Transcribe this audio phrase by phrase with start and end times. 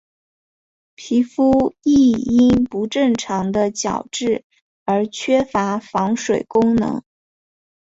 [0.95, 4.45] 皮肤亦因不正常的角质
[4.83, 7.03] 而缺乏防水功能。